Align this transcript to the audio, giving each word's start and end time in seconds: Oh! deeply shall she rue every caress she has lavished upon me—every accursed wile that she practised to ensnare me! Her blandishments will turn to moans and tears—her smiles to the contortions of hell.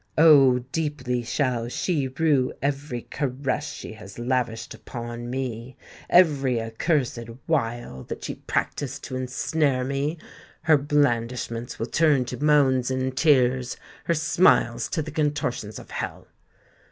Oh! 0.17 0.63
deeply 0.71 1.21
shall 1.21 1.67
she 1.69 2.07
rue 2.07 2.53
every 2.59 3.03
caress 3.11 3.71
she 3.71 3.93
has 3.93 4.17
lavished 4.17 4.73
upon 4.73 5.29
me—every 5.29 6.59
accursed 6.59 7.19
wile 7.45 8.01
that 8.05 8.23
she 8.23 8.33
practised 8.33 9.03
to 9.03 9.15
ensnare 9.15 9.83
me! 9.83 10.17
Her 10.63 10.79
blandishments 10.79 11.77
will 11.77 11.85
turn 11.85 12.25
to 12.25 12.43
moans 12.43 12.89
and 12.89 13.15
tears—her 13.15 14.15
smiles 14.15 14.87
to 14.89 15.03
the 15.03 15.11
contortions 15.11 15.77
of 15.77 15.91
hell. 15.91 16.25